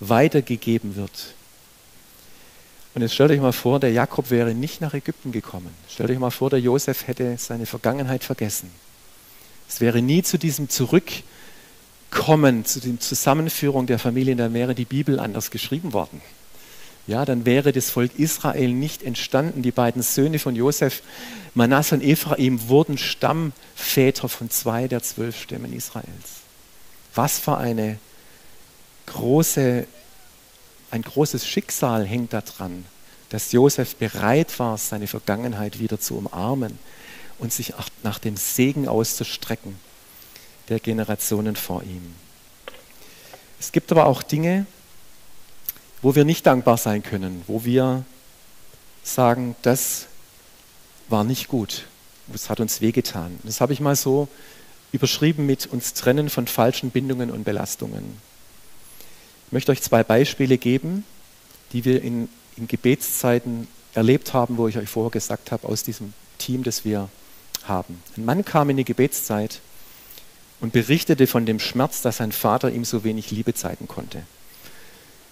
[0.00, 1.34] weitergegeben wird.
[2.94, 5.72] Und jetzt stellt euch mal vor, der Jakob wäre nicht nach Ägypten gekommen.
[5.88, 8.70] Stellt euch mal vor, der Josef hätte seine Vergangenheit vergessen.
[9.68, 15.20] Es wäre nie zu diesem Zurückkommen, zu der Zusammenführung der Familien, dann wäre die Bibel
[15.20, 16.20] anders geschrieben worden.
[17.06, 19.62] Ja, dann wäre das Volk Israel nicht entstanden.
[19.62, 21.02] Die beiden Söhne von Josef,
[21.54, 26.40] Manasse und Ephraim, wurden Stammväter von zwei der zwölf Stämmen Israels.
[27.14, 27.98] Was für eine
[29.06, 29.86] große
[30.90, 32.84] ein großes Schicksal hängt daran,
[33.28, 36.78] dass Josef bereit war, seine Vergangenheit wieder zu umarmen
[37.38, 39.78] und sich nach dem Segen auszustrecken
[40.68, 42.14] der Generationen vor ihm.
[43.58, 44.66] Es gibt aber auch Dinge,
[46.02, 48.04] wo wir nicht dankbar sein können, wo wir
[49.02, 50.06] sagen, das
[51.08, 51.86] war nicht gut,
[52.32, 53.38] es hat uns wehgetan.
[53.42, 54.28] Das habe ich mal so
[54.92, 58.16] überschrieben mit uns trennen von falschen Bindungen und Belastungen.
[59.46, 61.04] Ich möchte euch zwei Beispiele geben,
[61.72, 66.12] die wir in, in Gebetszeiten erlebt haben, wo ich euch vorher gesagt habe, aus diesem
[66.38, 67.08] Team, das wir
[67.64, 68.02] haben.
[68.16, 69.60] Ein Mann kam in die Gebetszeit
[70.60, 74.22] und berichtete von dem Schmerz, dass sein Vater ihm so wenig Liebe zeigen konnte.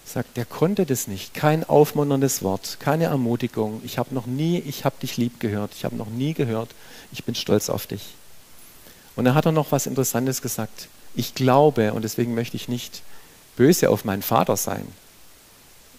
[0.09, 1.35] Er sagt, der konnte das nicht.
[1.35, 3.79] Kein aufmunterndes Wort, keine Ermutigung.
[3.85, 5.71] Ich habe noch nie, ich habe dich lieb gehört.
[5.75, 6.69] Ich habe noch nie gehört,
[7.11, 8.15] ich bin stolz auf dich.
[9.15, 10.87] Und dann hat er noch was Interessantes gesagt.
[11.13, 13.03] Ich glaube, und deswegen möchte ich nicht
[13.55, 14.87] böse auf meinen Vater sein,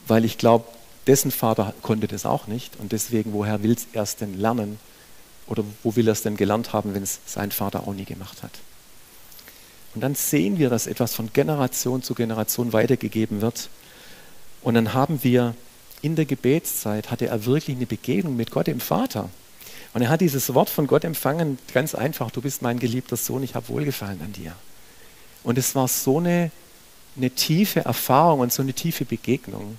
[0.08, 0.64] weil ich glaube,
[1.06, 4.80] dessen Vater konnte das auch nicht und deswegen, woher will er es denn lernen
[5.46, 8.42] oder wo will er es denn gelernt haben, wenn es sein Vater auch nie gemacht
[8.42, 8.58] hat.
[9.94, 13.68] Und dann sehen wir, dass etwas von Generation zu Generation weitergegeben wird
[14.62, 15.54] und dann haben wir
[16.02, 19.28] in der Gebetszeit, hatte er wirklich eine Begegnung mit Gott dem Vater.
[19.92, 23.42] Und er hat dieses Wort von Gott empfangen, ganz einfach, du bist mein geliebter Sohn,
[23.42, 24.54] ich habe Wohlgefallen an dir.
[25.42, 26.50] Und es war so eine
[27.16, 29.78] eine tiefe Erfahrung und so eine tiefe Begegnung,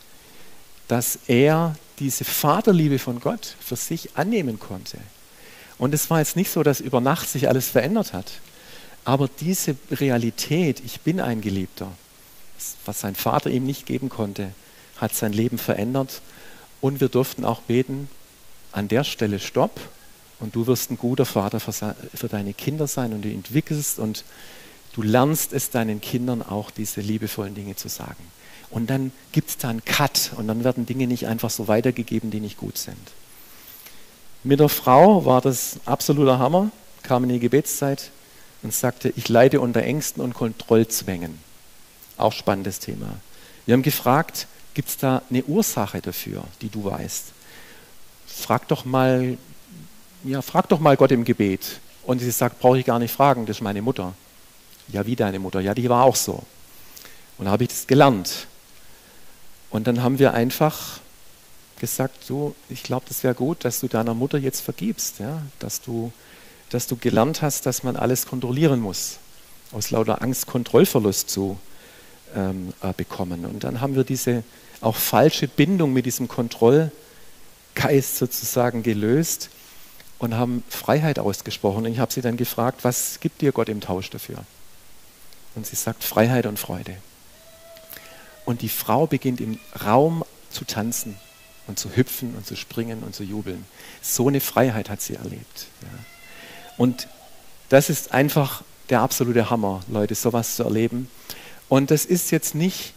[0.87, 4.97] dass er diese Vaterliebe von Gott für sich annehmen konnte.
[5.77, 8.31] Und es war jetzt nicht so, dass über Nacht sich alles verändert hat,
[9.03, 11.91] aber diese Realität, ich bin ein Geliebter,
[12.85, 14.51] was sein Vater ihm nicht geben konnte,
[15.01, 16.21] hat sein Leben verändert.
[16.79, 18.09] Und wir durften auch beten,
[18.71, 19.81] an der Stelle stopp
[20.39, 24.23] und du wirst ein guter Vater für, deine Kinder sein und du entwickelst und
[24.93, 28.23] Du lernst es deinen Kindern auch, diese liebevollen Dinge zu sagen.
[28.69, 32.31] Und dann gibt es da einen Cut und dann werden Dinge nicht einfach so weitergegeben,
[32.31, 32.97] die nicht gut sind.
[34.43, 36.71] Mit der Frau war das absoluter Hammer,
[37.03, 38.11] kam in die Gebetszeit
[38.63, 41.37] und sagte, ich leide unter Ängsten und Kontrollzwängen.
[42.17, 43.15] Auch spannendes Thema.
[43.65, 47.25] Wir haben gefragt, gibt es da eine Ursache dafür, die du weißt?
[48.27, 49.37] Frag doch mal,
[50.23, 51.79] ja, frag doch mal Gott im Gebet.
[52.03, 54.13] Und sie sagt, brauche ich gar nicht fragen, das ist meine Mutter.
[54.87, 55.59] Ja, wie deine Mutter?
[55.59, 56.43] Ja, die war auch so.
[57.37, 58.47] Und da habe ich das gelernt.
[59.69, 60.99] Und dann haben wir einfach
[61.79, 65.41] gesagt, so, ich glaube, das wäre gut, dass du deiner Mutter jetzt vergibst, ja?
[65.59, 66.11] dass, du,
[66.69, 69.17] dass du gelernt hast, dass man alles kontrollieren muss,
[69.71, 71.57] aus lauter Angst Kontrollverlust zu
[72.35, 73.45] ähm, äh, bekommen.
[73.45, 74.43] Und dann haben wir diese
[74.81, 79.49] auch falsche Bindung mit diesem Kontrollgeist sozusagen gelöst
[80.19, 81.85] und haben Freiheit ausgesprochen.
[81.85, 84.43] Und ich habe sie dann gefragt, was gibt dir Gott im Tausch dafür?
[85.55, 86.95] Und sie sagt Freiheit und Freude.
[88.45, 91.15] Und die Frau beginnt im Raum zu tanzen.
[91.67, 93.65] und zu hüpfen und zu springen und zu jubeln.
[94.01, 95.67] So eine Freiheit hat sie erlebt.
[95.81, 95.87] Ja.
[96.77, 97.07] Und
[97.69, 101.09] das ist einfach der absolute Hammer, Leute, sowas zu erleben.
[101.71, 102.91] Und das ist jetzt nicht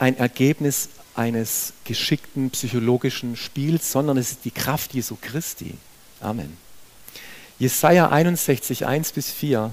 [0.00, 5.74] ein Ergebnis eines geschickten psychologischen Spiels, sondern es ist die Kraft Jesu Christi.
[6.20, 6.56] Amen.
[7.60, 9.72] Jesaja 61, 1 bis 4.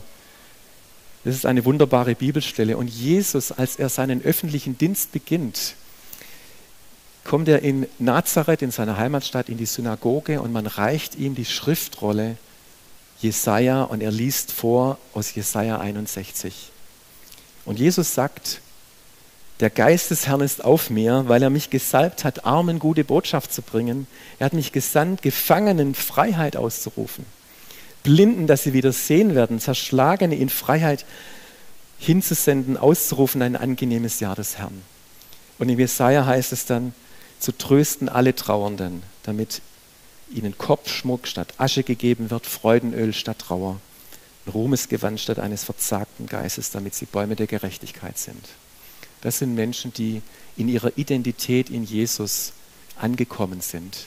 [1.23, 2.77] Das ist eine wunderbare Bibelstelle.
[2.77, 5.73] Und Jesus, als er seinen öffentlichen Dienst beginnt,
[7.23, 11.45] kommt er in Nazareth, in seiner Heimatstadt, in die Synagoge und man reicht ihm die
[11.45, 12.38] Schriftrolle
[13.21, 16.73] Jesaja und er liest vor aus Jesaja 61.
[17.65, 18.62] Und Jesus sagt,
[19.60, 23.54] der Geist des Herrn ist auf mir, weil er mich gesalbt hat, Armen gute Botschaft
[23.54, 24.06] zu bringen.
[24.38, 27.25] Er hat mich gesandt, Gefangenen Freiheit auszurufen,
[28.04, 31.06] Blinden, dass sie wieder sehen werden, Zerschlagene in Freiheit
[31.97, 34.82] hinzusenden, auszurufen, ein angenehmes Jahr des Herrn.
[35.58, 36.93] Und in Jesaja heißt es dann,
[37.39, 39.62] zu trösten alle Trauernden, damit
[40.30, 43.80] ihnen Kopfschmuck statt Asche gegeben wird, Freudenöl statt Trauer,
[44.53, 48.45] Ruhmesgewand statt eines verzagten Geistes, damit sie Bäume der Gerechtigkeit sind.
[49.21, 50.21] Das sind Menschen, die
[50.55, 52.53] in ihrer Identität in Jesus
[52.99, 54.05] angekommen sind,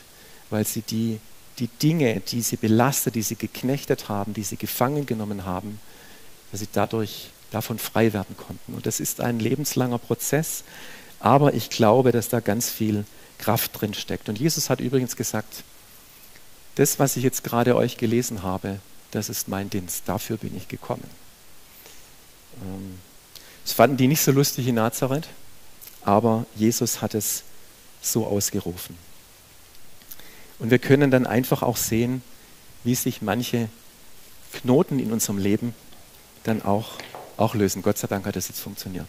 [0.51, 1.19] weil sie die,
[1.59, 5.81] die Dinge, die sie belastet, die sie geknechtet haben, die sie gefangen genommen haben,
[6.51, 8.75] dass sie dadurch davon frei werden konnten.
[8.75, 10.65] Und das ist ein lebenslanger Prozess,
[11.21, 13.05] aber ich glaube, dass da ganz viel
[13.39, 14.29] Kraft drin steckt.
[14.29, 15.65] Und Jesus hat übrigens gesagt,
[16.77, 18.79] das, was ich jetzt gerade euch gelesen habe,
[19.11, 20.03] das ist mein Dienst.
[20.07, 21.09] Dafür bin ich gekommen.
[22.63, 22.99] Ähm,
[23.65, 25.29] das fanden die nicht so lustig in Nazareth,
[26.03, 27.45] aber Jesus hat es
[28.01, 28.97] so ausgerufen.
[30.59, 32.23] Und wir können dann einfach auch sehen,
[32.85, 33.69] wie sich manche
[34.53, 35.75] Knoten in unserem Leben
[36.45, 36.93] dann auch,
[37.37, 37.83] auch lösen.
[37.83, 39.09] Gott sei Dank hat das jetzt funktioniert.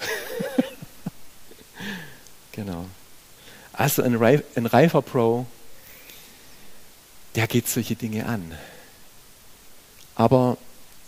[2.52, 2.86] genau.
[3.72, 5.46] Also ein, ein reifer Pro,
[7.34, 8.52] der geht solche Dinge an.
[10.18, 10.58] Aber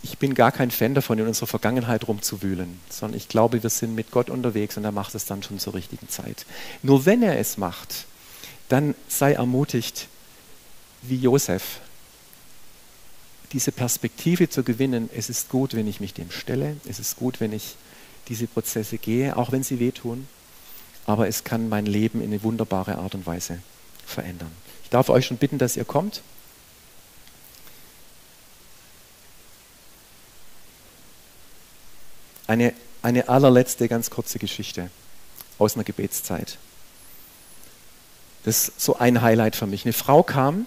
[0.03, 3.95] ich bin gar kein Fan davon, in unserer Vergangenheit rumzuwühlen, sondern ich glaube, wir sind
[3.95, 6.47] mit Gott unterwegs und er macht es dann schon zur richtigen Zeit.
[6.83, 8.07] Nur wenn er es macht,
[8.69, 10.07] dann sei ermutigt,
[11.03, 11.81] wie Josef,
[13.53, 15.11] diese Perspektive zu gewinnen.
[15.13, 16.77] Es ist gut, wenn ich mich dem stelle.
[16.89, 17.75] Es ist gut, wenn ich
[18.29, 20.29] diese Prozesse gehe, auch wenn sie wehtun.
[21.05, 23.59] Aber es kann mein Leben in eine wunderbare Art und Weise
[24.07, 24.53] verändern.
[24.85, 26.23] Ich darf euch schon bitten, dass ihr kommt.
[32.51, 34.91] Eine, eine allerletzte ganz kurze Geschichte
[35.57, 36.59] aus einer Gebetszeit.
[38.43, 39.85] Das ist so ein Highlight für mich.
[39.85, 40.67] Eine Frau kam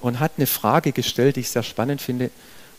[0.00, 2.30] und hat eine Frage gestellt, die ich sehr spannend finde.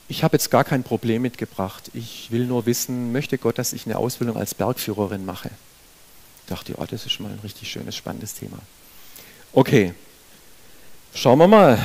[0.07, 1.91] Ich habe jetzt gar kein Problem mitgebracht.
[1.93, 5.51] Ich will nur wissen, möchte Gott, dass ich eine Ausbildung als Bergführerin mache?
[6.45, 8.57] Ich dachte, ja, das ist schon mal ein richtig schönes, spannendes Thema.
[9.51, 9.93] Okay,
[11.13, 11.77] schauen wir mal.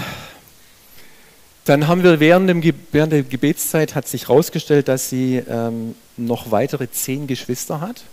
[1.68, 6.50] Dann haben wir während, dem, während der Gebetszeit hat sich herausgestellt, dass sie ähm, noch
[6.50, 8.04] weitere zehn Geschwister hat.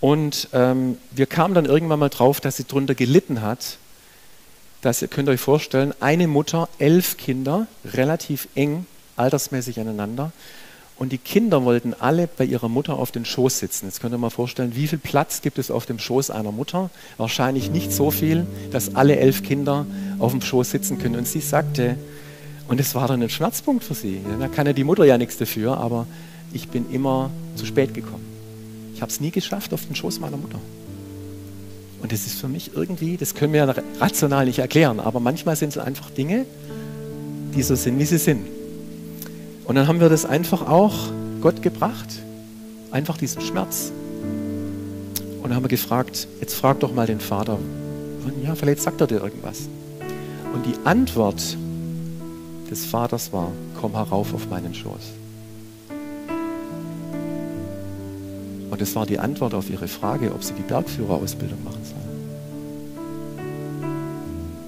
[0.00, 3.78] Und ähm, wir kamen dann irgendwann mal drauf, dass sie darunter gelitten hat,
[4.80, 10.32] dass ihr könnt euch vorstellen, eine Mutter, elf Kinder, relativ eng altersmäßig aneinander.
[10.98, 13.86] Und die Kinder wollten alle bei ihrer Mutter auf den Schoß sitzen.
[13.86, 16.88] Jetzt könnt ihr mal vorstellen, wie viel Platz gibt es auf dem Schoß einer Mutter?
[17.18, 19.84] Wahrscheinlich nicht so viel, dass alle elf Kinder
[20.18, 21.16] auf dem Schoß sitzen können.
[21.16, 21.96] Und sie sagte,
[22.68, 24.20] und es war dann ein Schmerzpunkt für sie.
[24.40, 26.06] Da kann ja die Mutter ja nichts dafür, aber
[26.52, 28.24] ich bin immer zu spät gekommen.
[28.94, 30.58] Ich habe es nie geschafft auf den Schoß meiner Mutter.
[32.02, 35.56] Und das ist für mich irgendwie, das können wir ja rational nicht erklären, aber manchmal
[35.56, 36.46] sind es einfach Dinge,
[37.54, 38.55] die so sind, wie sie sind.
[39.66, 40.94] Und dann haben wir das einfach auch
[41.40, 42.22] Gott gebracht.
[42.92, 43.90] Einfach diesen Schmerz.
[45.42, 47.58] Und dann haben wir gefragt, jetzt frag doch mal den Vater.
[48.24, 49.68] Und ja, vielleicht sagt er dir irgendwas.
[50.54, 51.56] Und die Antwort
[52.70, 55.12] des Vaters war, komm herauf auf meinen Schoß.
[58.70, 61.96] Und es war die Antwort auf ihre Frage, ob sie die Bergführerausbildung machen soll.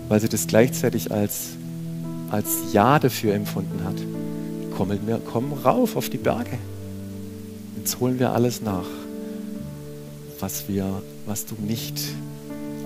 [0.09, 1.49] Weil sie das gleichzeitig als,
[2.30, 3.96] als Ja dafür empfunden hat.
[4.79, 6.57] Komm, wir, komm rauf auf die Berge.
[7.76, 8.87] Jetzt holen wir alles nach,
[10.39, 12.01] was, wir, was du nicht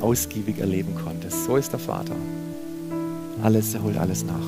[0.01, 1.45] ausgiebig erleben konntest.
[1.45, 2.15] So ist der Vater.
[3.43, 4.47] Alles, er holt alles nach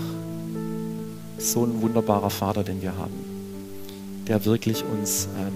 [1.36, 3.12] so ein wunderbarer Vater, den wir haben,
[4.26, 5.53] der wirklich uns ähm,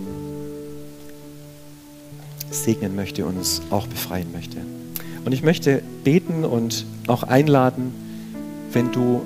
[2.50, 4.58] segnen möchte und uns auch befreien möchte.
[5.24, 7.94] Und ich möchte beten und auch einladen,
[8.74, 9.22] wenn du,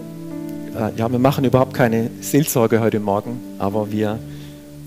[0.75, 4.19] ja, wir machen überhaupt keine Seelsorge heute Morgen, aber wir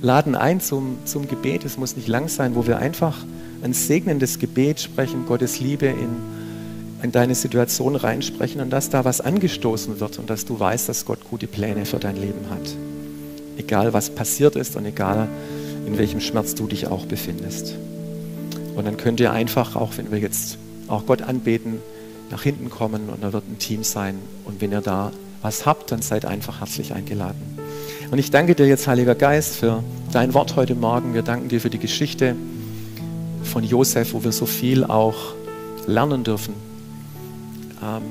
[0.02, 1.66] laden ein zum, zum Gebet.
[1.66, 3.18] Es muss nicht lang sein, wo wir einfach
[3.64, 6.16] ein segnendes Gebet sprechen, Gottes Liebe in,
[7.04, 11.06] in deine Situation reinsprechen und dass da was angestoßen wird und dass du weißt, dass
[11.06, 12.76] Gott gute Pläne für dein Leben hat.
[13.58, 15.28] Egal was passiert ist und egal
[15.86, 17.76] in welchem Schmerz du dich auch befindest.
[18.76, 20.58] Und dann könnt ihr einfach, auch wenn wir jetzt
[20.88, 21.80] auch Gott anbeten,
[22.32, 24.16] nach hinten kommen und da wird ein Team sein.
[24.46, 25.12] Und wenn ihr da
[25.46, 27.40] was habt, dann seid einfach herzlich eingeladen.
[28.10, 31.14] Und ich danke dir jetzt, Heiliger Geist, für dein Wort heute Morgen.
[31.14, 32.36] Wir danken dir für die Geschichte
[33.44, 35.36] von Josef, wo wir so viel auch
[35.86, 36.56] lernen dürfen.
[37.84, 38.02] Ähm,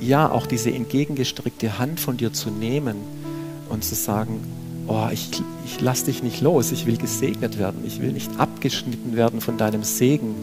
[0.00, 2.96] ja, auch diese entgegengestrickte Hand von dir zu nehmen
[3.68, 4.40] und zu sagen,
[4.88, 5.30] oh, ich,
[5.64, 9.56] ich lass dich nicht los, ich will gesegnet werden, ich will nicht abgeschnitten werden von
[9.56, 10.34] deinem Segen,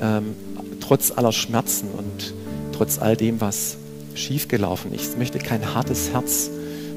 [0.00, 0.34] ähm,
[0.80, 2.34] trotz aller Schmerzen und
[2.72, 3.76] trotz all dem, was
[4.20, 5.12] schiefgelaufen ist.
[5.12, 6.50] Ich möchte kein hartes Herz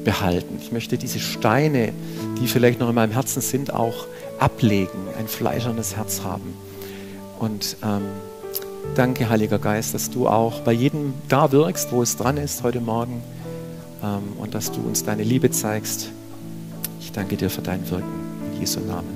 [0.04, 0.58] behalten.
[0.60, 1.92] Ich möchte diese Steine,
[2.40, 4.06] die vielleicht noch in meinem Herzen sind, auch
[4.38, 6.54] ablegen, ein fleischernes Herz haben.
[7.38, 8.02] Und ähm,
[8.94, 12.80] danke, Heiliger Geist, dass du auch bei jedem da wirkst, wo es dran ist heute
[12.80, 13.22] Morgen
[14.02, 16.10] ähm, und dass du uns deine Liebe zeigst.
[17.00, 18.12] Ich danke dir für dein Wirken.
[18.52, 19.08] In Jesu Namen.
[19.08, 19.13] Amen.